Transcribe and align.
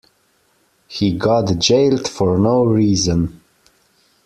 He 0.87 1.11
got 1.15 1.59
jailed 1.59 2.07
for 2.07 2.39
no 2.39 2.63
reason. 2.65 3.43